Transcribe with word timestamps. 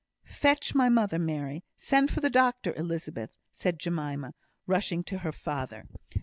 "Fetch 0.25 0.73
my 0.73 0.89
mother, 0.89 1.19
Mary. 1.19 1.63
Send 1.77 2.09
for 2.09 2.21
the 2.21 2.29
doctor, 2.31 2.73
Elizabeth," 2.75 3.35
said 3.51 3.77
Jemima, 3.77 4.33
rushing 4.65 5.03
to 5.03 5.19
her 5.19 5.31
father. 5.31 5.85